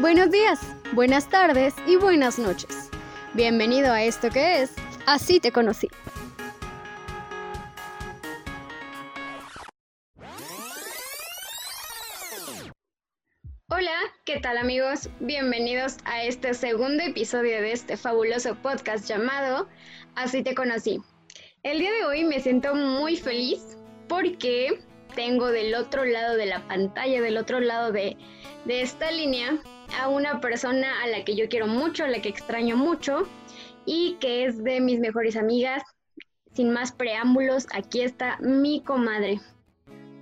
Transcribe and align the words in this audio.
Buenos 0.00 0.30
días, 0.30 0.60
buenas 0.92 1.28
tardes 1.28 1.74
y 1.84 1.96
buenas 1.96 2.38
noches. 2.38 2.88
Bienvenido 3.34 3.92
a 3.92 4.04
esto 4.04 4.30
que 4.30 4.62
es 4.62 4.70
Así 5.06 5.40
te 5.40 5.50
conocí. 5.50 5.88
Hola, 13.70 13.90
¿qué 14.24 14.38
tal 14.38 14.58
amigos? 14.58 15.10
Bienvenidos 15.18 15.96
a 16.04 16.22
este 16.22 16.54
segundo 16.54 17.02
episodio 17.02 17.60
de 17.60 17.72
este 17.72 17.96
fabuloso 17.96 18.54
podcast 18.54 19.04
llamado 19.08 19.68
Así 20.14 20.44
te 20.44 20.54
conocí. 20.54 21.00
El 21.64 21.80
día 21.80 21.90
de 21.90 22.04
hoy 22.04 22.22
me 22.22 22.38
siento 22.38 22.72
muy 22.76 23.16
feliz 23.16 23.76
porque 24.08 24.78
tengo 25.18 25.48
del 25.48 25.74
otro 25.74 26.04
lado 26.04 26.36
de 26.36 26.46
la 26.46 26.60
pantalla, 26.68 27.20
del 27.20 27.38
otro 27.38 27.58
lado 27.58 27.90
de, 27.90 28.16
de 28.66 28.82
esta 28.82 29.10
línea, 29.10 29.58
a 30.00 30.06
una 30.06 30.40
persona 30.40 31.02
a 31.02 31.08
la 31.08 31.24
que 31.24 31.34
yo 31.34 31.48
quiero 31.48 31.66
mucho, 31.66 32.04
a 32.04 32.08
la 32.08 32.22
que 32.22 32.28
extraño 32.28 32.76
mucho 32.76 33.28
y 33.84 34.16
que 34.20 34.44
es 34.44 34.62
de 34.62 34.80
mis 34.80 35.00
mejores 35.00 35.34
amigas. 35.34 35.82
Sin 36.52 36.70
más 36.70 36.92
preámbulos, 36.92 37.66
aquí 37.72 38.02
está 38.02 38.38
mi 38.40 38.80
comadre. 38.80 39.40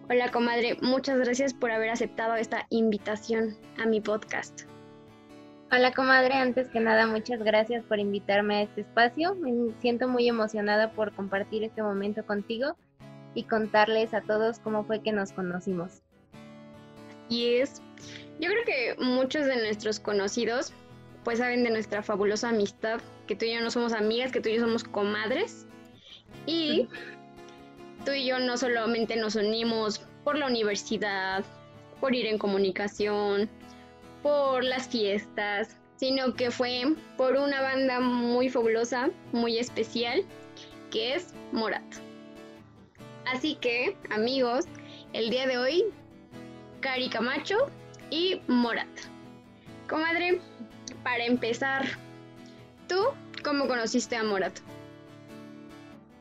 Hola 0.08 0.30
comadre, 0.30 0.78
muchas 0.80 1.18
gracias 1.18 1.52
por 1.52 1.72
haber 1.72 1.90
aceptado 1.90 2.34
esta 2.34 2.66
invitación 2.70 3.54
a 3.76 3.84
mi 3.84 4.00
podcast. 4.00 4.62
Hola 5.70 5.92
comadre, 5.92 6.36
antes 6.36 6.68
que 6.68 6.80
nada 6.80 7.06
muchas 7.06 7.42
gracias 7.42 7.84
por 7.84 7.98
invitarme 7.98 8.56
a 8.56 8.62
este 8.62 8.80
espacio. 8.80 9.34
Me 9.34 9.52
siento 9.78 10.08
muy 10.08 10.26
emocionada 10.26 10.92
por 10.92 11.14
compartir 11.14 11.64
este 11.64 11.82
momento 11.82 12.24
contigo 12.24 12.78
y 13.36 13.44
contarles 13.44 14.14
a 14.14 14.22
todos 14.22 14.58
cómo 14.58 14.82
fue 14.84 15.02
que 15.02 15.12
nos 15.12 15.30
conocimos. 15.30 16.00
Y 17.28 17.56
es, 17.56 17.82
yo 18.40 18.48
creo 18.50 18.64
que 18.64 18.96
muchos 18.98 19.46
de 19.46 19.56
nuestros 19.56 20.00
conocidos 20.00 20.72
pues 21.22 21.38
saben 21.38 21.64
de 21.64 21.70
nuestra 21.70 22.02
fabulosa 22.02 22.48
amistad, 22.48 23.00
que 23.26 23.36
tú 23.36 23.44
y 23.44 23.54
yo 23.54 23.60
no 23.60 23.70
somos 23.70 23.92
amigas, 23.92 24.32
que 24.32 24.40
tú 24.40 24.48
y 24.48 24.54
yo 24.54 24.60
somos 24.60 24.84
comadres. 24.84 25.66
Y 26.46 26.88
tú 28.04 28.12
y 28.12 28.26
yo 28.26 28.38
no 28.38 28.56
solamente 28.56 29.16
nos 29.16 29.34
unimos 29.34 29.98
por 30.24 30.38
la 30.38 30.46
universidad, 30.46 31.44
por 32.00 32.14
ir 32.14 32.26
en 32.26 32.38
comunicación, 32.38 33.50
por 34.22 34.64
las 34.64 34.88
fiestas, 34.88 35.76
sino 35.96 36.34
que 36.34 36.50
fue 36.50 36.94
por 37.16 37.36
una 37.36 37.60
banda 37.60 38.00
muy 38.00 38.48
fabulosa, 38.48 39.10
muy 39.32 39.58
especial, 39.58 40.24
que 40.90 41.14
es 41.14 41.34
Morat. 41.52 42.05
Así 43.26 43.56
que, 43.56 43.96
amigos, 44.10 44.66
el 45.12 45.30
día 45.30 45.48
de 45.48 45.58
hoy, 45.58 45.84
Cari 46.80 47.08
Camacho 47.08 47.56
y 48.08 48.40
Morat. 48.46 48.86
Comadre, 49.88 50.40
para 51.02 51.24
empezar, 51.24 51.84
¿tú 52.88 52.96
cómo 53.42 53.66
conociste 53.66 54.14
a 54.14 54.22
Morat? 54.22 54.56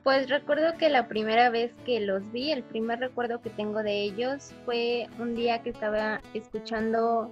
Pues 0.03 0.29
recuerdo 0.29 0.77
que 0.77 0.89
la 0.89 1.07
primera 1.07 1.51
vez 1.51 1.73
que 1.85 1.99
los 1.99 2.31
vi, 2.31 2.51
el 2.51 2.63
primer 2.63 2.99
recuerdo 2.99 3.39
que 3.39 3.51
tengo 3.51 3.83
de 3.83 4.01
ellos 4.01 4.53
fue 4.65 5.07
un 5.19 5.35
día 5.35 5.61
que 5.61 5.69
estaba 5.69 6.21
escuchando, 6.33 7.29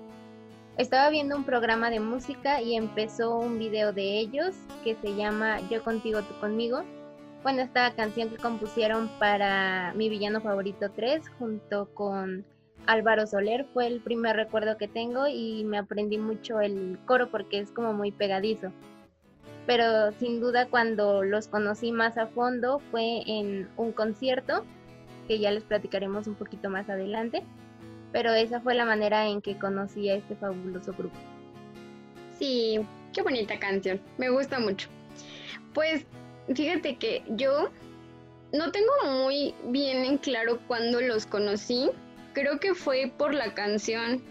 estaba 0.78 1.10
viendo 1.10 1.36
un 1.36 1.46
programa 1.46 1.90
de 1.90 2.00
música 2.00 2.62
y 2.62 2.76
empezó 2.76 3.38
un 3.38 3.58
video 3.58 3.92
de 3.92 4.20
ellos 4.20 4.56
que 4.84 4.96
se 5.02 5.16
llama 5.16 5.60
Yo 5.72 5.84
contigo, 5.84 6.22
tú 6.22 6.40
conmigo. 6.40 6.84
Bueno, 7.44 7.62
esta 7.62 7.94
canción 7.94 8.30
que 8.30 8.38
compusieron 8.38 9.10
para 9.20 9.94
mi 9.96 10.08
villano 10.08 10.40
favorito 10.40 10.90
3 10.92 11.28
junto 11.38 11.94
con 11.94 12.46
Álvaro 12.86 13.28
Soler 13.28 13.66
fue 13.74 13.86
el 13.88 14.00
primer 14.00 14.38
recuerdo 14.38 14.78
que 14.78 14.88
tengo 14.88 15.28
y 15.28 15.66
me 15.66 15.78
aprendí 15.78 16.18
mucho 16.18 16.62
el 16.62 16.98
coro 17.06 17.30
porque 17.30 17.60
es 17.60 17.70
como 17.72 17.92
muy 17.92 18.14
pegadizo. 18.14 18.72
Pero 19.68 20.14
sin 20.14 20.40
duda 20.40 20.68
cuando 20.70 21.22
los 21.22 21.50
conocí 21.50 21.92
más 21.92 22.18
a 22.18 22.28
fondo 22.28 22.80
fue 22.92 23.24
en 23.28 23.68
un 23.76 23.92
concierto, 23.92 24.64
que 25.28 25.40
ya 25.40 25.52
les 25.52 25.66
platicaremos 25.66 26.28
un 26.28 26.36
poquito 26.36 26.70
más 26.70 26.90
adelante. 26.90 27.44
Pero 28.14 28.34
esa 28.34 28.62
fue 28.62 28.74
la 28.74 28.86
manera 28.86 29.28
en 29.28 29.42
que 29.42 29.58
conocí 29.58 30.10
a 30.10 30.16
este 30.16 30.38
fabuloso 30.38 30.94
grupo. 30.94 31.18
Sí, 32.40 32.80
qué 33.12 33.22
bonita 33.22 33.60
canción, 33.60 34.00
me 34.18 34.30
gusta 34.30 34.60
mucho. 34.60 34.88
Pues 35.74 36.06
fíjate 36.54 36.98
que 36.98 37.24
yo 37.30 37.70
no 38.54 38.72
tengo 38.72 38.92
muy 39.06 39.56
bien 39.66 40.06
en 40.06 40.18
claro 40.18 40.60
cuándo 40.68 41.02
los 41.02 41.26
conocí, 41.26 41.90
creo 42.34 42.60
que 42.60 42.74
fue 42.76 43.12
por 43.18 43.34
la 43.34 43.54
canción. 43.54 44.22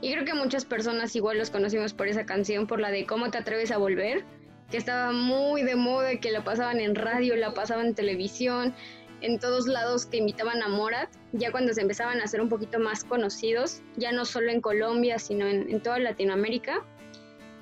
Y 0.00 0.12
creo 0.12 0.24
que 0.24 0.34
muchas 0.34 0.64
personas 0.64 1.16
igual 1.16 1.38
los 1.38 1.50
conocimos 1.50 1.94
por 1.94 2.08
esa 2.08 2.26
canción, 2.26 2.66
por 2.66 2.80
la 2.80 2.90
de 2.90 3.06
¿Cómo 3.06 3.30
te 3.30 3.38
atreves 3.38 3.70
a 3.70 3.78
volver? 3.78 4.24
Que 4.70 4.76
estaba 4.76 5.12
muy 5.12 5.62
de 5.62 5.76
moda, 5.76 6.16
que 6.20 6.30
la 6.30 6.44
pasaban 6.44 6.80
en 6.80 6.94
radio, 6.94 7.36
la 7.36 7.54
pasaban 7.54 7.86
en 7.86 7.94
televisión, 7.94 8.74
en 9.20 9.38
todos 9.38 9.66
lados 9.66 10.06
que 10.06 10.18
invitaban 10.18 10.62
a 10.62 10.68
Morat, 10.68 11.08
ya 11.32 11.50
cuando 11.50 11.72
se 11.72 11.80
empezaban 11.80 12.20
a 12.20 12.26
ser 12.26 12.40
un 12.40 12.48
poquito 12.48 12.78
más 12.78 13.04
conocidos, 13.04 13.82
ya 13.96 14.12
no 14.12 14.24
solo 14.24 14.50
en 14.50 14.60
Colombia, 14.60 15.18
sino 15.18 15.46
en, 15.46 15.70
en 15.70 15.80
toda 15.80 15.98
Latinoamérica. 15.98 16.84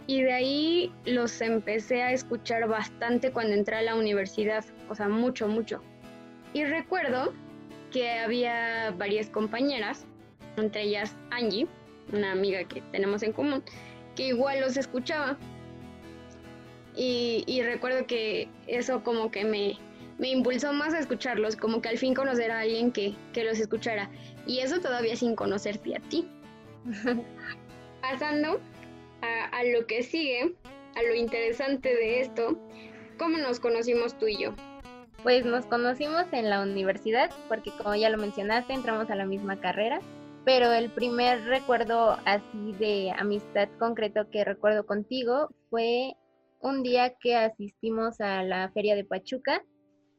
Y 0.07 0.23
de 0.23 0.33
ahí 0.33 0.93
los 1.07 1.41
empecé 1.41 2.03
a 2.03 2.13
escuchar 2.13 2.69
bastante 2.69 3.33
cuando 3.33 3.55
entré 3.55 3.77
a 3.77 3.83
la 3.83 3.95
universidad, 3.95 4.65
o 4.91 4.95
sea, 4.95 5.09
mucho, 5.09 5.49
mucho. 5.49 5.81
Y 6.53 6.65
recuerdo 6.65 7.33
que 7.91 8.11
había 8.11 8.93
varias 8.99 9.31
compañeras, 9.31 10.05
entre 10.57 10.83
ellas 10.83 11.17
Angie, 11.31 11.67
una 12.13 12.33
amiga 12.33 12.65
que 12.65 12.83
tenemos 12.93 13.23
en 13.23 13.33
común, 13.33 13.63
que 14.15 14.29
igual 14.29 14.61
los 14.61 14.77
escuchaba. 14.77 15.39
Y, 16.97 17.61
recuerdo 17.65 18.07
que 18.07 18.49
eso 18.69 19.03
como 19.03 19.33
que 19.33 19.45
me, 19.45 19.77
me, 20.19 20.29
impulsó 20.29 20.73
más 20.73 20.95
a 20.95 21.01
escucharlos, 21.01 21.57
como 21.57 21.83
que 21.83 21.89
al 21.89 21.99
fin 21.99 22.15
conocer 22.15 22.53
a 22.53 22.61
alguien 22.61 22.93
que, 22.93 23.17
que 23.33 23.43
los 23.43 23.59
escuchara. 23.59 24.11
Y 24.47 24.61
eso 24.61 24.79
todavía 24.81 25.17
sin 25.17 25.35
conocerte 25.35 25.97
a 25.97 26.01
ti. 26.01 26.29
Pasando 28.01 28.61
a, 29.53 29.65
lo 29.65 29.87
que 29.87 30.03
sigue, 30.03 30.55
a 30.95 31.03
lo 31.03 31.15
interesante 31.15 31.89
de 31.95 32.21
esto, 32.21 32.59
¿cómo 33.19 33.39
nos 33.39 33.61
conocimos 33.61 34.19
tú 34.19 34.27
y 34.27 34.39
yo? 34.39 34.55
Pues 35.23 35.45
nos 35.45 35.67
conocimos 35.67 36.27
en 36.33 36.51
la 36.51 36.63
universidad, 36.63 37.31
porque 37.49 37.71
como 37.79 37.95
ya 37.95 38.11
lo 38.11 38.19
mencionaste, 38.19 38.75
entramos 38.75 39.11
a 39.11 39.15
la 39.15 39.25
misma 39.25 39.59
carrera, 39.59 40.01
pero 40.45 40.73
el 40.73 40.91
primer 40.91 41.43
recuerdo 41.45 42.19
así 42.27 42.73
de 42.79 43.13
amistad 43.17 43.69
concreto 43.79 44.29
que 44.31 44.45
recuerdo 44.45 44.85
contigo 44.85 45.49
fue 45.71 46.15
un 46.61 46.83
día 46.83 47.15
que 47.21 47.37
asistimos 47.37 48.21
a 48.21 48.43
la 48.43 48.71
feria 48.71 48.95
de 48.95 49.05
Pachuca, 49.05 49.63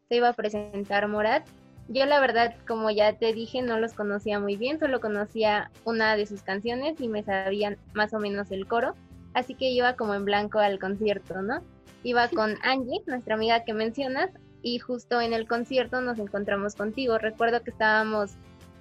se 0.09 0.17
iba 0.17 0.29
a 0.29 0.33
presentar 0.33 1.07
Morat. 1.07 1.47
Yo 1.87 2.05
la 2.05 2.19
verdad, 2.19 2.55
como 2.67 2.89
ya 2.89 3.13
te 3.13 3.31
dije, 3.33 3.61
no 3.61 3.79
los 3.79 3.93
conocía 3.93 4.39
muy 4.39 4.55
bien, 4.55 4.79
solo 4.79 4.99
conocía 4.99 5.71
una 5.83 6.15
de 6.15 6.25
sus 6.25 6.41
canciones 6.41 6.99
y 6.99 7.07
me 7.07 7.23
sabían 7.23 7.77
más 7.93 8.13
o 8.13 8.19
menos 8.19 8.51
el 8.51 8.67
coro, 8.67 8.95
así 9.33 9.53
que 9.53 9.69
iba 9.69 9.95
como 9.95 10.15
en 10.15 10.25
blanco 10.25 10.59
al 10.59 10.79
concierto, 10.79 11.41
¿no? 11.41 11.61
Iba 12.03 12.27
con 12.29 12.55
Angie, 12.63 13.03
nuestra 13.05 13.35
amiga 13.35 13.63
que 13.63 13.73
mencionas, 13.73 14.31
y 14.63 14.79
justo 14.79 15.21
en 15.21 15.31
el 15.33 15.47
concierto 15.47 16.01
nos 16.01 16.17
encontramos 16.17 16.73
contigo. 16.73 17.19
Recuerdo 17.19 17.61
que 17.61 17.69
estábamos 17.69 18.31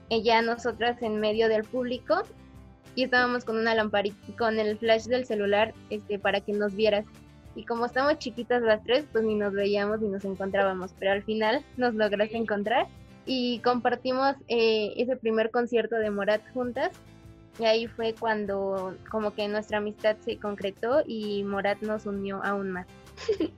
ella, 0.08 0.40
nosotras 0.40 1.02
en 1.02 1.20
medio 1.20 1.48
del 1.48 1.64
público 1.64 2.22
y 2.94 3.04
estábamos 3.04 3.44
con 3.44 3.58
una 3.58 3.74
lamparita, 3.74 4.16
con 4.38 4.58
el 4.58 4.78
flash 4.78 5.04
del 5.04 5.26
celular 5.26 5.74
este, 5.90 6.18
para 6.18 6.40
que 6.40 6.54
nos 6.54 6.74
vieras. 6.74 7.04
Y 7.54 7.64
como 7.64 7.86
estamos 7.86 8.18
chiquitas 8.18 8.62
las 8.62 8.82
tres, 8.82 9.06
pues 9.12 9.24
ni 9.24 9.34
nos 9.34 9.52
veíamos 9.52 10.00
ni 10.00 10.08
nos 10.08 10.24
encontrábamos, 10.24 10.94
pero 10.98 11.12
al 11.12 11.22
final 11.22 11.64
nos 11.76 11.94
lograste 11.94 12.36
encontrar 12.36 12.86
y 13.26 13.60
compartimos 13.60 14.36
eh, 14.48 14.92
ese 14.96 15.16
primer 15.16 15.50
concierto 15.50 15.96
de 15.96 16.10
Morat 16.10 16.42
juntas. 16.52 16.90
Y 17.58 17.64
ahí 17.64 17.86
fue 17.86 18.14
cuando 18.18 18.96
como 19.10 19.32
que 19.32 19.46
nuestra 19.46 19.78
amistad 19.78 20.16
se 20.24 20.38
concretó 20.38 21.02
y 21.06 21.44
Morat 21.44 21.80
nos 21.82 22.06
unió 22.06 22.42
aún 22.44 22.70
más. 22.72 22.86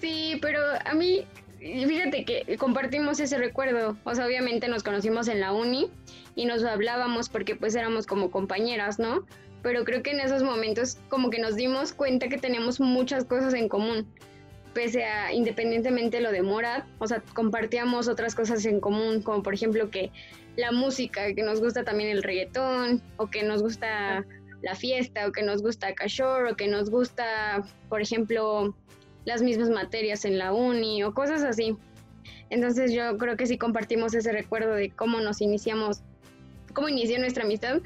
Sí, 0.00 0.38
pero 0.40 0.60
a 0.84 0.94
mí 0.94 1.24
fíjate 1.58 2.24
que 2.24 2.56
compartimos 2.56 3.18
ese 3.20 3.36
recuerdo, 3.36 3.96
o 4.04 4.14
sea, 4.14 4.26
obviamente 4.26 4.68
nos 4.68 4.84
conocimos 4.84 5.26
en 5.28 5.40
la 5.40 5.52
uni 5.52 5.90
y 6.36 6.46
nos 6.46 6.62
hablábamos 6.62 7.28
porque 7.28 7.56
pues 7.56 7.74
éramos 7.74 8.06
como 8.06 8.30
compañeras, 8.30 8.98
¿no? 8.98 9.24
Pero 9.62 9.84
creo 9.84 10.02
que 10.02 10.10
en 10.12 10.20
esos 10.20 10.42
momentos 10.42 10.98
como 11.08 11.30
que 11.30 11.40
nos 11.40 11.56
dimos 11.56 11.92
cuenta 11.92 12.28
que 12.28 12.38
teníamos 12.38 12.80
muchas 12.80 13.24
cosas 13.24 13.54
en 13.54 13.68
común, 13.68 14.06
pese 14.72 15.04
a 15.04 15.32
independientemente 15.32 16.20
lo 16.20 16.30
de 16.30 16.42
Morat, 16.42 16.86
o 16.98 17.06
sea, 17.06 17.22
compartíamos 17.34 18.08
otras 18.08 18.34
cosas 18.34 18.64
en 18.64 18.80
común, 18.80 19.22
como 19.22 19.42
por 19.42 19.54
ejemplo 19.54 19.90
que 19.90 20.12
la 20.56 20.72
música, 20.72 21.34
que 21.34 21.42
nos 21.42 21.60
gusta 21.60 21.84
también 21.84 22.10
el 22.10 22.22
reggaetón, 22.22 23.02
o 23.16 23.28
que 23.28 23.42
nos 23.42 23.62
gusta 23.62 24.24
la 24.62 24.74
fiesta, 24.74 25.26
o 25.26 25.32
que 25.32 25.42
nos 25.42 25.62
gusta 25.62 25.94
Cashore, 25.94 26.52
o 26.52 26.56
que 26.56 26.68
nos 26.68 26.90
gusta, 26.90 27.64
por 27.88 28.00
ejemplo, 28.00 28.74
las 29.24 29.42
mismas 29.42 29.70
materias 29.70 30.24
en 30.24 30.38
la 30.38 30.52
uni 30.52 31.02
o 31.04 31.14
cosas 31.14 31.44
así. 31.44 31.76
Entonces 32.50 32.92
yo 32.92 33.16
creo 33.18 33.36
que 33.36 33.46
sí 33.46 33.58
compartimos 33.58 34.14
ese 34.14 34.32
recuerdo 34.32 34.72
de 34.72 34.90
cómo 34.90 35.20
nos 35.20 35.40
iniciamos 35.40 36.02
cómo 36.78 36.88
inició 36.88 37.18
nuestra 37.18 37.42
amistad. 37.42 37.80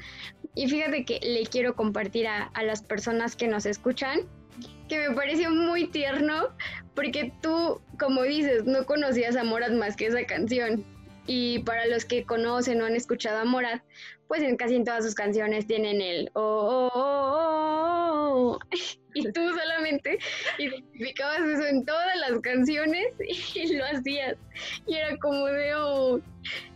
Y 0.53 0.67
fíjate 0.67 1.03
que 1.03 1.19
le 1.23 1.47
quiero 1.47 1.75
compartir 1.75 2.27
a, 2.27 2.43
a 2.43 2.61
las 2.61 2.83
personas 2.83 3.35
que 3.35 3.47
nos 3.47 3.65
escuchan 3.65 4.19
que 4.87 5.09
me 5.09 5.15
pareció 5.15 5.49
muy 5.49 5.87
tierno 5.87 6.49
porque 6.93 7.33
tú, 7.41 7.81
como 7.97 8.21
dices, 8.21 8.65
no 8.65 8.85
conocías 8.85 9.35
a 9.35 9.43
Morat 9.43 9.71
más 9.71 9.95
que 9.95 10.05
esa 10.05 10.23
canción. 10.25 10.85
Y 11.25 11.59
para 11.59 11.87
los 11.87 12.05
que 12.05 12.23
conocen 12.23 12.81
o 12.81 12.85
han 12.85 12.95
escuchado 12.95 13.39
a 13.39 13.45
Morat, 13.45 13.81
pues 14.33 14.41
en 14.41 14.57
casi 14.57 14.73
en 14.77 14.83
todas 14.83 15.03
sus 15.05 15.13
canciones 15.13 15.67
tienen 15.67 16.01
el 16.01 16.31
oh, 16.33 16.89
oh, 16.91 16.91
oh, 16.95 18.55
oh, 18.55 18.59
y 19.13 19.31
tú 19.31 19.41
solamente 19.47 20.17
identificabas 20.57 21.41
eso 21.41 21.67
en 21.67 21.85
todas 21.85 22.17
las 22.17 22.39
canciones 22.39 23.05
y 23.53 23.75
lo 23.75 23.85
hacías. 23.85 24.35
Y 24.87 24.95
era 24.95 25.15
como 25.17 25.45
de 25.45 25.75
oh. 25.75 26.19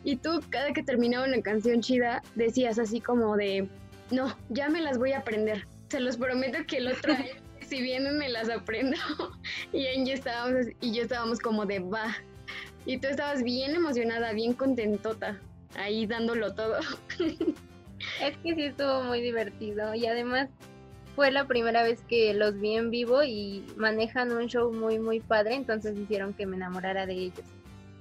Y 0.03 0.17
tú 0.17 0.39
cada 0.51 0.71
que 0.71 0.83
terminaba 0.83 1.25
una 1.25 1.41
canción 1.41 1.81
chida 1.81 2.21
decías 2.35 2.77
así 2.77 3.01
como 3.01 3.35
de 3.35 3.67
no, 4.11 4.37
ya 4.49 4.69
me 4.69 4.79
las 4.79 4.99
voy 4.99 5.13
a 5.13 5.17
aprender. 5.17 5.65
Se 5.89 5.99
los 5.99 6.15
prometo 6.15 6.59
que 6.67 6.77
el 6.77 6.89
otro 6.89 7.13
año 7.13 7.33
si 7.67 7.81
vienen 7.81 8.19
me 8.19 8.29
las 8.29 8.51
aprendo. 8.51 8.97
y 9.73 9.87
Angie 9.87 10.13
estábamos, 10.13 10.67
y 10.79 10.93
yo 10.93 11.01
estábamos 11.01 11.39
como 11.39 11.65
de 11.65 11.79
va. 11.79 12.17
Y 12.85 12.99
tú 12.99 13.07
estabas 13.07 13.41
bien 13.41 13.73
emocionada, 13.73 14.31
bien 14.33 14.53
contentota, 14.53 15.41
ahí 15.77 16.05
dándolo 16.05 16.53
todo. 16.53 16.77
es 17.19 18.37
que 18.43 18.55
sí 18.55 18.63
estuvo 18.63 19.03
muy 19.03 19.21
divertido 19.21 19.93
y 19.95 20.05
además 20.05 20.49
fue 21.15 21.31
la 21.31 21.47
primera 21.47 21.81
vez 21.81 22.03
que 22.03 22.33
los 22.33 22.59
vi 22.59 22.75
en 22.75 22.91
vivo 22.91 23.23
y 23.23 23.65
manejan 23.75 24.31
un 24.31 24.47
show 24.47 24.71
muy 24.71 24.99
muy 24.99 25.19
padre, 25.19 25.55
entonces 25.55 25.97
hicieron 25.97 26.33
que 26.33 26.45
me 26.45 26.57
enamorara 26.57 27.05
de 27.05 27.13
ellos. 27.13 27.45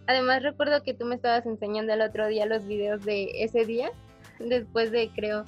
Además 0.06 0.43
recuerdo 0.43 0.82
que 0.82 0.94
tú 0.94 1.06
me 1.06 1.14
estabas 1.14 1.46
enseñando 1.46 1.93
el 1.93 2.02
otro 2.02 2.26
día 2.28 2.46
los 2.46 2.67
videos 2.67 3.05
de 3.05 3.31
ese 3.43 3.64
día, 3.64 3.90
después 4.38 4.90
de 4.90 5.11
creo 5.14 5.44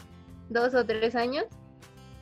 dos 0.49 0.75
o 0.75 0.85
tres 0.85 1.15
años, 1.15 1.45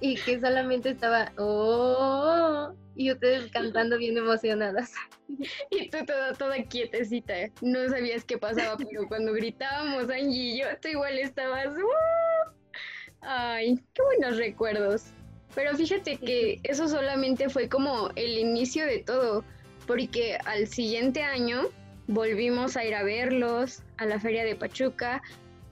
y 0.00 0.16
que 0.16 0.40
solamente 0.40 0.90
estaba, 0.90 1.32
oh, 1.38 2.74
y 2.96 3.12
ustedes 3.12 3.50
cantando 3.52 3.98
bien 3.98 4.16
emocionadas. 4.16 4.92
Y 5.70 5.90
tú 5.90 5.98
toda, 6.06 6.34
toda 6.34 6.62
quietecita, 6.62 7.34
no 7.60 7.88
sabías 7.88 8.24
qué 8.24 8.38
pasaba, 8.38 8.76
pero 8.76 9.08
cuando 9.08 9.32
gritábamos 9.32 10.08
Angie 10.08 10.54
y 10.54 10.60
yo, 10.60 10.66
tú 10.80 10.88
igual 10.88 11.18
estabas, 11.18 11.76
uh". 11.76 12.52
ay, 13.22 13.76
qué 13.92 14.02
buenos 14.02 14.36
recuerdos. 14.38 15.06
Pero 15.56 15.74
fíjate 15.76 16.16
que 16.18 16.60
eso 16.62 16.86
solamente 16.86 17.48
fue 17.48 17.68
como 17.68 18.10
el 18.14 18.38
inicio 18.38 18.86
de 18.86 19.00
todo, 19.00 19.44
porque 19.86 20.38
al 20.44 20.68
siguiente 20.68 21.22
año 21.22 21.62
volvimos 22.06 22.76
a 22.76 22.84
ir 22.84 22.94
a 22.94 23.02
verlos 23.02 23.82
a 23.98 24.06
la 24.06 24.20
feria 24.20 24.44
de 24.44 24.54
Pachuca 24.54 25.22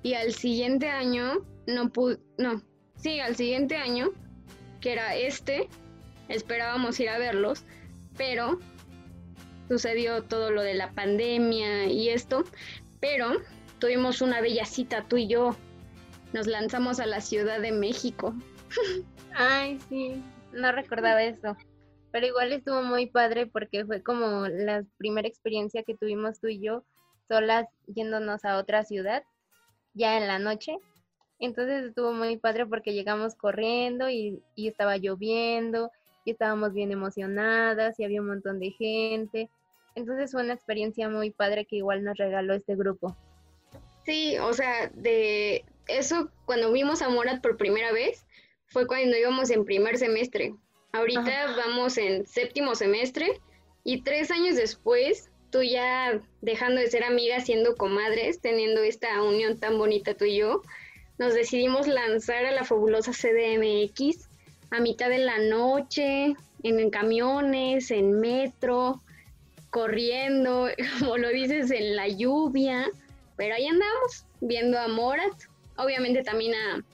y 0.02 0.14
al 0.14 0.34
siguiente 0.34 0.88
año 0.88 1.46
no 1.66 1.90
pude, 1.90 2.18
no, 2.38 2.60
sí, 2.96 3.20
al 3.20 3.36
siguiente 3.36 3.76
año, 3.76 4.10
que 4.80 4.92
era 4.92 5.14
este, 5.14 5.68
esperábamos 6.28 6.98
ir 7.00 7.08
a 7.08 7.18
verlos, 7.18 7.64
pero 8.16 8.58
sucedió 9.68 10.22
todo 10.22 10.50
lo 10.50 10.62
de 10.62 10.74
la 10.74 10.92
pandemia 10.92 11.86
y 11.86 12.08
esto, 12.10 12.44
pero 13.00 13.40
tuvimos 13.78 14.22
una 14.22 14.40
bella 14.40 14.64
cita 14.64 15.04
tú 15.08 15.16
y 15.16 15.28
yo. 15.28 15.56
Nos 16.32 16.46
lanzamos 16.46 17.00
a 17.00 17.06
la 17.06 17.20
Ciudad 17.20 17.60
de 17.60 17.72
México. 17.72 18.34
Ay, 19.34 19.78
sí, 19.88 20.22
no 20.52 20.72
recordaba 20.72 21.22
eso. 21.22 21.56
Pero 22.10 22.26
igual 22.26 22.52
estuvo 22.52 22.82
muy 22.82 23.06
padre 23.06 23.46
porque 23.46 23.84
fue 23.84 24.02
como 24.02 24.46
la 24.48 24.84
primera 24.98 25.28
experiencia 25.28 25.82
que 25.82 25.96
tuvimos 25.96 26.40
tú 26.40 26.48
y 26.48 26.60
yo 26.60 26.84
solas 27.28 27.66
yéndonos 27.86 28.44
a 28.44 28.58
otra 28.58 28.84
ciudad 28.84 29.22
ya 29.94 30.18
en 30.18 30.26
la 30.26 30.38
noche 30.38 30.76
entonces 31.38 31.84
estuvo 31.84 32.12
muy 32.12 32.36
padre 32.36 32.66
porque 32.66 32.94
llegamos 32.94 33.34
corriendo 33.34 34.08
y, 34.08 34.42
estaba 34.56 34.96
lloviendo 34.96 35.90
y 36.24 36.32
estábamos 36.32 36.72
bien 36.72 36.90
emocionadas 36.90 37.98
y 37.98 38.04
había 38.04 38.20
un 38.20 38.28
montón 38.28 38.58
de 38.58 38.70
gente. 38.70 39.48
Entonces 39.94 40.32
fue 40.32 40.42
una 40.42 40.54
experiencia 40.54 41.08
muy 41.08 41.30
padre 41.30 41.66
que 41.66 41.76
igual 41.76 42.02
nos 42.02 42.16
regaló 42.16 42.54
este 42.54 42.74
grupo. 42.74 43.16
Sí, 44.04 44.36
o 44.38 44.52
sea, 44.52 44.90
de 44.94 45.64
eso 45.86 46.30
cuando 46.44 46.72
vimos 46.72 47.02
a 47.02 47.08
Morat 47.08 47.40
por 47.40 47.56
primera 47.56 47.92
vez 47.92 48.26
fue 48.66 48.86
cuando 48.86 49.16
íbamos 49.16 49.50
en 49.50 49.64
primer 49.64 49.98
semestre. 49.98 50.54
Ahorita 50.92 51.54
vamos 51.56 51.98
en 51.98 52.26
séptimo 52.26 52.74
semestre 52.74 53.40
y 53.82 54.02
tres 54.02 54.30
años 54.30 54.56
después, 54.56 55.30
tú 55.50 55.62
ya 55.62 56.20
dejando 56.40 56.80
de 56.80 56.88
ser 56.88 57.04
amigas, 57.04 57.44
siendo 57.44 57.76
comadres, 57.76 58.40
teniendo 58.40 58.82
esta 58.82 59.22
unión 59.22 59.58
tan 59.58 59.78
bonita 59.78 60.14
tú 60.14 60.24
y 60.24 60.38
yo, 60.38 60.62
nos 61.18 61.34
decidimos 61.34 61.86
lanzar 61.86 62.44
a 62.46 62.52
la 62.52 62.64
fabulosa 62.64 63.12
CDMX 63.12 64.28
a 64.74 64.80
mitad 64.80 65.08
de 65.08 65.18
la 65.18 65.38
noche, 65.38 66.34
en 66.64 66.90
camiones, 66.90 67.92
en 67.92 68.18
metro, 68.18 69.00
corriendo, 69.70 70.68
como 70.98 71.16
lo 71.16 71.28
dices, 71.28 71.70
en 71.70 71.94
la 71.94 72.08
lluvia, 72.08 72.86
pero 73.36 73.54
ahí 73.54 73.66
andamos, 73.66 74.26
viendo 74.40 74.78
a 74.78 74.88
Morat, 74.88 75.34
obviamente 75.76 76.22
también 76.22 76.54
a, 76.54 76.84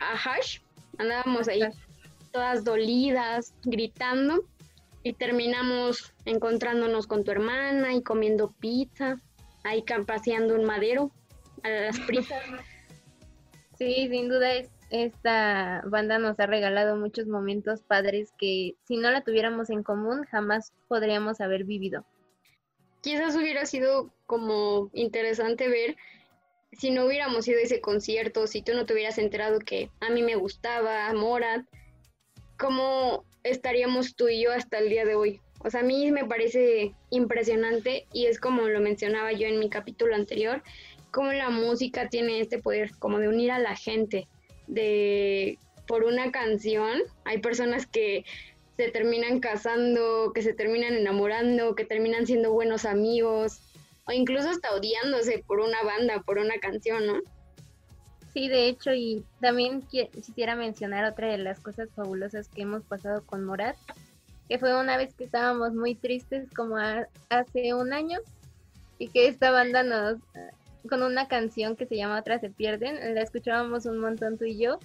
a 0.00 0.12
Hash, 0.12 0.58
andábamos 0.98 1.48
ahí 1.48 1.62
todas 2.32 2.64
dolidas, 2.64 3.54
gritando, 3.62 4.44
y 5.02 5.14
terminamos 5.14 6.12
encontrándonos 6.26 7.06
con 7.06 7.24
tu 7.24 7.30
hermana 7.30 7.94
y 7.94 8.02
comiendo 8.02 8.52
pizza, 8.60 9.16
ahí 9.64 9.82
paseando 10.06 10.54
un 10.54 10.64
madero 10.64 11.10
a 11.62 11.68
las 11.68 11.98
prisas. 12.00 12.42
Sí, 13.78 14.08
sin 14.10 14.28
duda 14.28 14.46
esta 14.90 15.82
banda 15.86 16.18
nos 16.18 16.38
ha 16.40 16.46
regalado 16.46 16.96
muchos 16.96 17.26
momentos 17.26 17.80
padres 17.82 18.32
que 18.38 18.74
si 18.84 18.96
no 18.96 19.10
la 19.10 19.22
tuviéramos 19.22 19.70
en 19.70 19.82
común 19.82 20.24
jamás 20.24 20.72
podríamos 20.88 21.40
haber 21.40 21.64
vivido. 21.64 22.04
Quizás 23.00 23.36
hubiera 23.36 23.64
sido 23.66 24.12
como 24.26 24.90
interesante 24.92 25.68
ver 25.68 25.96
si 26.72 26.90
no 26.90 27.06
hubiéramos 27.06 27.48
ido 27.48 27.58
ese 27.58 27.80
concierto, 27.80 28.46
si 28.46 28.62
tú 28.62 28.74
no 28.74 28.86
te 28.86 28.92
hubieras 28.92 29.18
enterado 29.18 29.58
que 29.58 29.90
a 30.00 30.10
mí 30.10 30.22
me 30.22 30.36
gustaba 30.36 31.12
Morat, 31.14 31.64
cómo 32.58 33.24
estaríamos 33.42 34.14
tú 34.16 34.28
y 34.28 34.42
yo 34.42 34.52
hasta 34.52 34.78
el 34.78 34.88
día 34.88 35.04
de 35.04 35.14
hoy. 35.14 35.40
O 35.62 35.70
sea, 35.70 35.80
a 35.80 35.84
mí 35.84 36.10
me 36.10 36.24
parece 36.24 36.94
impresionante 37.10 38.06
y 38.12 38.26
es 38.26 38.40
como 38.40 38.68
lo 38.68 38.80
mencionaba 38.80 39.32
yo 39.32 39.46
en 39.46 39.58
mi 39.58 39.68
capítulo 39.68 40.14
anterior, 40.14 40.62
cómo 41.10 41.32
la 41.32 41.50
música 41.50 42.08
tiene 42.08 42.40
este 42.40 42.58
poder 42.58 42.92
como 42.98 43.18
de 43.18 43.28
unir 43.28 43.50
a 43.50 43.58
la 43.58 43.76
gente, 43.76 44.28
de 44.70 45.58
por 45.86 46.04
una 46.04 46.30
canción, 46.30 47.00
hay 47.24 47.38
personas 47.38 47.86
que 47.86 48.24
se 48.76 48.90
terminan 48.90 49.40
casando, 49.40 50.32
que 50.32 50.42
se 50.42 50.54
terminan 50.54 50.94
enamorando, 50.94 51.74
que 51.74 51.84
terminan 51.84 52.26
siendo 52.26 52.52
buenos 52.52 52.84
amigos, 52.84 53.60
o 54.06 54.12
incluso 54.12 54.48
hasta 54.48 54.72
odiándose 54.72 55.44
por 55.46 55.60
una 55.60 55.82
banda, 55.82 56.22
por 56.22 56.38
una 56.38 56.58
canción, 56.58 57.06
¿no? 57.06 57.20
Sí, 58.32 58.48
de 58.48 58.68
hecho, 58.68 58.94
y 58.94 59.24
también 59.40 59.82
quisiera 59.82 60.54
mencionar 60.54 61.04
otra 61.04 61.28
de 61.28 61.38
las 61.38 61.58
cosas 61.58 61.88
fabulosas 61.94 62.48
que 62.48 62.62
hemos 62.62 62.84
pasado 62.84 63.26
con 63.26 63.44
Morat, 63.44 63.76
que 64.48 64.58
fue 64.58 64.78
una 64.78 64.96
vez 64.96 65.14
que 65.14 65.24
estábamos 65.24 65.74
muy 65.74 65.96
tristes 65.96 66.48
como 66.54 66.76
hace 67.28 67.74
un 67.74 67.92
año 67.92 68.20
y 68.98 69.08
que 69.08 69.26
esta 69.26 69.50
banda 69.50 69.82
nos 69.82 70.18
con 70.88 71.02
una 71.02 71.28
canción 71.28 71.76
que 71.76 71.86
se 71.86 71.96
llama 71.96 72.18
Otras 72.18 72.40
se 72.40 72.50
pierden, 72.50 73.14
la 73.14 73.22
escuchábamos 73.22 73.86
un 73.86 73.98
montón 73.98 74.38
tú 74.38 74.44
y 74.44 74.58
yo, 74.58 74.78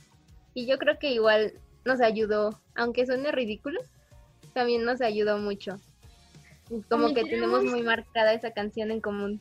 y 0.53 0.65
yo 0.65 0.77
creo 0.77 0.97
que 0.99 1.11
igual 1.11 1.53
nos 1.85 2.01
ayudó, 2.01 2.59
aunque 2.75 3.05
suene 3.05 3.31
ridículo, 3.31 3.79
también 4.53 4.83
nos 4.85 5.01
ayudó 5.01 5.37
mucho. 5.37 5.79
Como 6.89 7.13
que 7.13 7.23
tenemos 7.23 7.63
muy 7.63 7.83
marcada 7.83 8.33
esa 8.33 8.51
canción 8.51 8.89
en 8.89 8.99
común. 8.99 9.39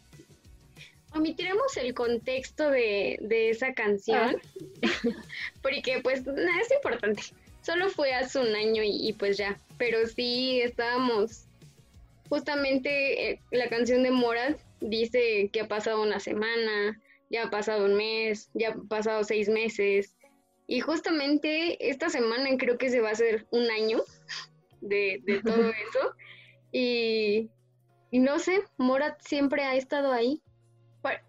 Omitiremos 1.14 1.76
el 1.76 1.94
contexto 1.94 2.70
de, 2.70 3.18
de 3.22 3.50
esa 3.50 3.72
canción, 3.72 4.36
ah. 4.82 4.88
porque 5.62 6.00
pues 6.02 6.26
nada 6.26 6.60
es 6.60 6.72
importante. 6.72 7.22
Solo 7.62 7.88
fue 7.88 8.12
hace 8.12 8.40
un 8.40 8.54
año 8.54 8.82
y, 8.82 9.08
y 9.08 9.12
pues 9.14 9.38
ya, 9.38 9.58
pero 9.78 10.06
sí 10.06 10.60
estábamos 10.60 11.44
justamente 12.28 13.30
eh, 13.30 13.40
la 13.52 13.68
canción 13.68 14.02
de 14.02 14.10
Morat 14.10 14.58
dice 14.80 15.50
que 15.52 15.60
ha 15.60 15.68
pasado 15.68 16.02
una 16.02 16.20
semana, 16.20 17.00
ya 17.30 17.44
ha 17.44 17.50
pasado 17.50 17.84
un 17.84 17.96
mes, 17.96 18.50
ya 18.54 18.70
ha 18.70 18.74
pasado 18.88 19.24
seis 19.24 19.48
meses. 19.48 20.16
Y 20.66 20.80
justamente 20.80 21.88
esta 21.88 22.08
semana 22.08 22.48
creo 22.58 22.78
que 22.78 22.90
se 22.90 23.00
va 23.00 23.10
a 23.10 23.12
hacer 23.12 23.46
un 23.50 23.70
año 23.70 24.02
de, 24.80 25.22
todo 25.44 25.70
eso. 25.90 26.14
Y, 26.72 27.50
no 28.12 28.38
sé, 28.38 28.62
Morat 28.78 29.20
siempre 29.20 29.62
ha 29.64 29.76
estado 29.76 30.12
ahí. 30.12 30.40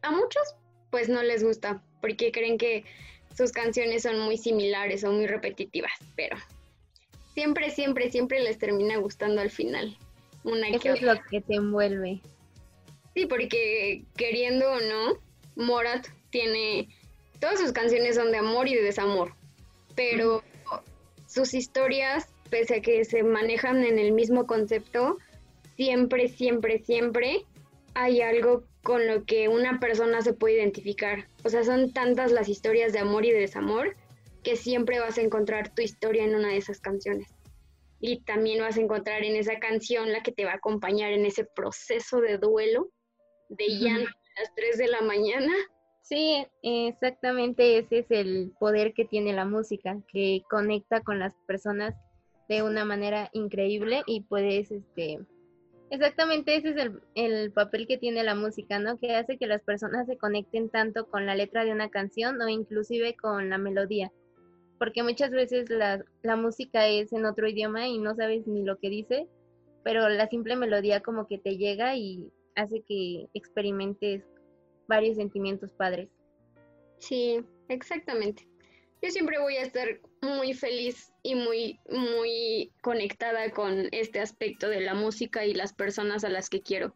A 0.01 0.11
muchos 0.11 0.55
pues 0.89 1.09
no 1.09 1.21
les 1.21 1.43
gusta 1.43 1.83
porque 1.99 2.31
creen 2.31 2.57
que 2.57 2.85
sus 3.35 3.51
canciones 3.51 4.03
son 4.03 4.19
muy 4.21 4.37
similares 4.37 5.03
o 5.03 5.11
muy 5.11 5.27
repetitivas, 5.27 5.91
pero 6.15 6.37
siempre, 7.33 7.69
siempre, 7.69 8.09
siempre 8.09 8.39
les 8.39 8.57
termina 8.57 8.97
gustando 8.97 9.41
al 9.41 9.49
final. 9.49 9.97
Una 10.45 10.69
Eso 10.69 10.93
es 10.93 11.01
lo 11.01 11.15
que 11.29 11.41
te 11.41 11.55
envuelve. 11.55 12.21
Sí, 13.15 13.25
porque 13.25 14.03
queriendo 14.15 14.71
o 14.71 14.79
no, 14.81 15.19
Morat 15.55 16.05
tiene 16.29 16.89
todas 17.39 17.59
sus 17.59 17.71
canciones 17.71 18.15
son 18.15 18.31
de 18.31 18.37
amor 18.37 18.67
y 18.67 18.75
de 18.75 18.83
desamor, 18.83 19.33
pero 19.95 20.43
sus 21.27 21.53
historias, 21.53 22.27
pese 22.49 22.75
a 22.75 22.81
que 22.81 23.05
se 23.05 23.23
manejan 23.23 23.83
en 23.83 23.99
el 23.99 24.11
mismo 24.11 24.45
concepto, 24.45 25.17
siempre, 25.75 26.27
siempre, 26.27 26.79
siempre 26.79 27.45
hay 27.93 28.21
algo 28.21 28.63
con 28.83 29.07
lo 29.07 29.25
que 29.25 29.47
una 29.47 29.79
persona 29.79 30.21
se 30.21 30.33
puede 30.33 30.55
identificar. 30.55 31.27
O 31.43 31.49
sea, 31.49 31.63
son 31.63 31.91
tantas 31.91 32.31
las 32.31 32.49
historias 32.49 32.93
de 32.93 32.99
amor 32.99 33.25
y 33.25 33.31
de 33.31 33.39
desamor 33.39 33.95
que 34.43 34.55
siempre 34.55 34.99
vas 34.99 35.17
a 35.17 35.21
encontrar 35.21 35.73
tu 35.73 35.81
historia 35.81 36.23
en 36.23 36.35
una 36.35 36.49
de 36.49 36.57
esas 36.57 36.79
canciones. 36.79 37.29
Y 37.99 38.21
también 38.21 38.61
vas 38.61 38.77
a 38.77 38.81
encontrar 38.81 39.23
en 39.23 39.35
esa 39.35 39.57
canción 39.59 40.11
la 40.11 40.21
que 40.21 40.31
te 40.31 40.45
va 40.45 40.51
a 40.51 40.55
acompañar 40.55 41.13
en 41.13 41.25
ese 41.25 41.45
proceso 41.45 42.21
de 42.21 42.37
duelo, 42.37 42.89
de 43.49 43.67
llanto 43.67 44.09
a 44.09 44.41
las 44.41 44.55
3 44.55 44.77
de 44.77 44.87
la 44.87 45.01
mañana. 45.01 45.53
Sí, 46.01 46.45
exactamente 46.61 47.79
ese 47.79 47.99
es 47.99 48.05
el 48.11 48.51
poder 48.59 48.93
que 48.93 49.05
tiene 49.05 49.33
la 49.33 49.45
música, 49.45 49.97
que 50.11 50.43
conecta 50.49 51.01
con 51.01 51.19
las 51.19 51.33
personas 51.47 51.95
de 52.47 52.61
una 52.61 52.85
manera 52.85 53.29
increíble 53.33 54.03
y 54.05 54.21
puedes, 54.21 54.69
este, 54.69 55.19
exactamente 55.89 56.55
ese 56.55 56.69
es 56.69 56.77
el, 56.77 57.01
el, 57.15 57.51
papel 57.51 57.87
que 57.87 57.97
tiene 57.97 58.23
la 58.23 58.35
música, 58.35 58.77
¿no? 58.77 58.99
Que 58.99 59.15
hace 59.15 59.37
que 59.39 59.47
las 59.47 59.63
personas 59.63 60.05
se 60.05 60.17
conecten 60.17 60.69
tanto 60.69 61.07
con 61.07 61.25
la 61.25 61.33
letra 61.33 61.65
de 61.65 61.71
una 61.71 61.89
canción 61.89 62.39
o 62.39 62.47
inclusive 62.47 63.15
con 63.15 63.49
la 63.49 63.57
melodía 63.57 64.11
porque 64.77 65.03
muchas 65.03 65.31
veces 65.31 65.69
la, 65.69 66.03
la 66.21 66.35
música 66.35 66.87
es 66.87 67.13
en 67.13 67.25
otro 67.25 67.47
idioma 67.47 67.87
y 67.87 67.97
no 67.97 68.15
sabes 68.15 68.45
ni 68.47 68.63
lo 68.63 68.77
que 68.77 68.89
dice, 68.89 69.27
pero 69.83 70.09
la 70.09 70.27
simple 70.27 70.55
melodía 70.55 71.01
como 71.01 71.27
que 71.27 71.37
te 71.37 71.57
llega 71.57 71.95
y 71.95 72.29
hace 72.55 72.81
que 72.87 73.27
experimentes 73.33 74.23
varios 74.87 75.17
sentimientos 75.17 75.71
padres. 75.71 76.09
Sí, 76.99 77.43
exactamente. 77.69 78.47
Yo 79.01 79.11
siempre 79.11 79.39
voy 79.39 79.57
a 79.57 79.61
estar 79.61 79.99
muy 80.21 80.53
feliz 80.53 81.11
y 81.21 81.35
muy, 81.35 81.79
muy 81.89 82.71
conectada 82.81 83.51
con 83.51 83.87
este 83.91 84.19
aspecto 84.19 84.69
de 84.69 84.81
la 84.81 84.93
música 84.93 85.45
y 85.45 85.53
las 85.53 85.73
personas 85.73 86.23
a 86.23 86.29
las 86.29 86.49
que 86.49 86.61
quiero. 86.61 86.95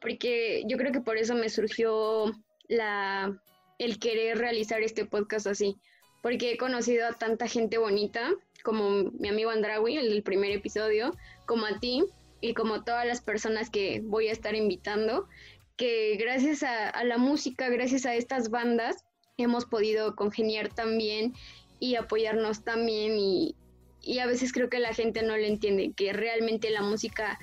Porque 0.00 0.62
yo 0.66 0.76
creo 0.76 0.92
que 0.92 1.00
por 1.00 1.16
eso 1.16 1.34
me 1.34 1.48
surgió 1.48 2.32
la, 2.68 3.38
el 3.78 3.98
querer 3.98 4.38
realizar 4.38 4.82
este 4.82 5.04
podcast 5.04 5.46
así 5.46 5.76
porque 6.24 6.52
he 6.52 6.56
conocido 6.56 7.06
a 7.06 7.12
tanta 7.12 7.46
gente 7.48 7.76
bonita, 7.76 8.30
como 8.62 9.10
mi 9.18 9.28
amigo 9.28 9.50
Andrawi, 9.50 9.98
el 9.98 10.22
primer 10.22 10.52
episodio, 10.52 11.14
como 11.44 11.66
a 11.66 11.78
ti 11.80 12.02
y 12.44 12.52
como 12.52 12.84
todas 12.84 13.06
las 13.06 13.22
personas 13.22 13.70
que 13.70 14.02
voy 14.04 14.28
a 14.28 14.32
estar 14.32 14.54
invitando, 14.54 15.26
que 15.78 16.16
gracias 16.18 16.62
a, 16.62 17.02
la 17.04 17.16
música, 17.16 17.70
gracias 17.70 18.04
a 18.04 18.14
estas 18.14 18.50
bandas, 18.50 19.02
hemos 19.38 19.64
podido 19.64 20.14
congeniar 20.14 20.68
también 20.68 21.32
y 21.80 21.96
apoyarnos 21.96 22.62
también 22.62 23.16
y, 23.18 23.56
y 24.02 24.18
a 24.18 24.26
veces 24.26 24.52
creo 24.52 24.68
que 24.68 24.78
la 24.78 24.92
gente 24.92 25.22
no 25.22 25.38
le 25.38 25.48
entiende, 25.48 25.92
que 25.96 26.12
realmente 26.12 26.68
la 26.68 26.82
música, 26.82 27.38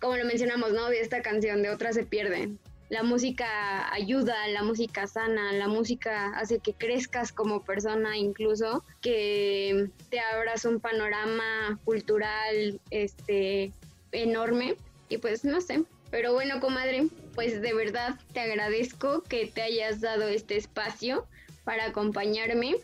como 0.00 0.16
lo 0.16 0.24
mencionamos, 0.24 0.72
¿no? 0.72 0.88
De 0.88 1.00
esta 1.00 1.22
canción, 1.22 1.62
de 1.62 1.70
otra 1.70 1.92
se 1.92 2.04
pierde 2.04 2.58
la 2.88 3.02
música 3.02 3.92
ayuda, 3.92 4.48
la 4.48 4.62
música 4.62 5.06
sana, 5.06 5.52
la 5.52 5.68
música 5.68 6.30
hace 6.38 6.58
que 6.58 6.72
crezcas 6.72 7.32
como 7.32 7.62
persona 7.62 8.16
incluso, 8.16 8.82
que 9.02 9.90
te 10.08 10.20
abras 10.20 10.64
un 10.64 10.80
panorama 10.80 11.78
cultural 11.84 12.80
este 12.90 13.72
enorme 14.12 14.76
y 15.08 15.18
pues 15.18 15.44
no 15.44 15.60
sé, 15.60 15.84
pero 16.10 16.32
bueno, 16.32 16.60
comadre, 16.60 17.08
pues 17.34 17.60
de 17.60 17.74
verdad 17.74 18.18
te 18.32 18.40
agradezco 18.40 19.22
que 19.22 19.46
te 19.46 19.62
hayas 19.62 20.00
dado 20.00 20.26
este 20.28 20.56
espacio 20.56 21.26
para 21.64 21.86
acompañarme, 21.86 22.76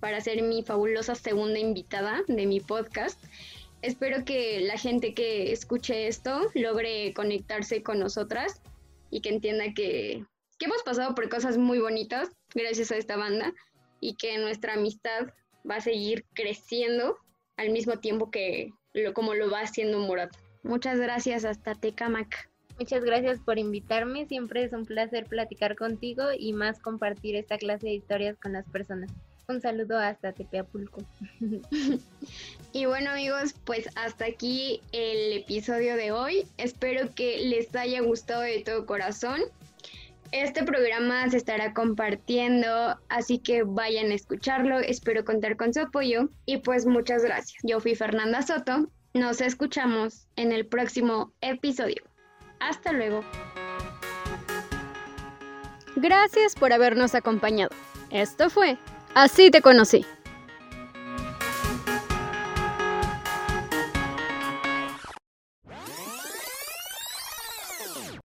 para 0.00 0.20
ser 0.20 0.42
mi 0.42 0.62
fabulosa 0.62 1.14
segunda 1.14 1.58
invitada 1.58 2.22
de 2.28 2.46
mi 2.46 2.60
podcast. 2.60 3.22
Espero 3.82 4.24
que 4.24 4.60
la 4.60 4.78
gente 4.78 5.12
que 5.12 5.52
escuche 5.52 6.06
esto 6.06 6.50
logre 6.54 7.12
conectarse 7.14 7.82
con 7.82 7.98
nosotras 7.98 8.62
y 9.10 9.20
que 9.20 9.28
entienda 9.28 9.74
que, 9.74 10.24
hemos 10.60 10.82
pasado 10.84 11.16
por 11.16 11.28
cosas 11.28 11.58
muy 11.58 11.80
bonitas 11.80 12.30
gracias 12.54 12.92
a 12.92 12.96
esta 12.96 13.16
banda 13.16 13.52
y 14.00 14.14
que 14.14 14.38
nuestra 14.38 14.74
amistad 14.74 15.26
va 15.68 15.76
a 15.76 15.80
seguir 15.80 16.24
creciendo 16.34 17.18
al 17.56 17.70
mismo 17.70 17.98
tiempo 17.98 18.30
que 18.30 18.70
lo, 18.92 19.12
como 19.12 19.34
lo 19.34 19.50
va 19.50 19.62
haciendo 19.62 19.98
Morato. 19.98 20.38
Muchas 20.62 20.98
gracias, 20.98 21.44
hasta 21.44 21.74
Tecamac. 21.74 22.48
Muchas 22.78 23.04
gracias 23.04 23.38
por 23.38 23.58
invitarme, 23.58 24.26
siempre 24.26 24.64
es 24.64 24.72
un 24.72 24.86
placer 24.86 25.26
platicar 25.26 25.76
contigo 25.76 26.24
y 26.36 26.52
más 26.52 26.78
compartir 26.78 27.36
esta 27.36 27.58
clase 27.58 27.86
de 27.86 27.94
historias 27.94 28.38
con 28.38 28.52
las 28.52 28.66
personas. 28.66 29.10
Un 29.48 29.60
saludo 29.60 29.98
hasta 29.98 30.32
Tepeapulco. 30.32 31.02
y 32.72 32.86
bueno 32.86 33.10
amigos, 33.10 33.54
pues 33.64 33.88
hasta 33.96 34.24
aquí 34.24 34.80
el 34.92 35.32
episodio 35.38 35.96
de 35.96 36.12
hoy. 36.12 36.46
Espero 36.58 37.12
que 37.14 37.38
les 37.44 37.74
haya 37.74 38.00
gustado 38.00 38.42
de 38.42 38.62
todo 38.64 38.86
corazón. 38.86 39.42
Este 40.30 40.62
programa 40.62 41.28
se 41.28 41.36
estará 41.36 41.74
compartiendo, 41.74 42.98
así 43.10 43.38
que 43.38 43.64
vayan 43.64 44.10
a 44.10 44.14
escucharlo. 44.14 44.78
Espero 44.78 45.24
contar 45.24 45.56
con 45.56 45.74
su 45.74 45.80
apoyo 45.80 46.30
y 46.46 46.58
pues 46.58 46.86
muchas 46.86 47.22
gracias. 47.22 47.60
Yo 47.64 47.80
fui 47.80 47.94
Fernanda 47.94 48.40
Soto. 48.42 48.88
Nos 49.14 49.40
escuchamos 49.40 50.26
en 50.36 50.52
el 50.52 50.66
próximo 50.66 51.32
episodio. 51.40 52.02
Hasta 52.60 52.92
luego. 52.92 53.22
Gracias 55.96 56.54
por 56.54 56.72
habernos 56.72 57.14
acompañado. 57.14 57.70
Esto 58.10 58.48
fue 58.48 58.78
Así 59.14 59.50
te 59.50 59.60
conocí. 59.60 60.06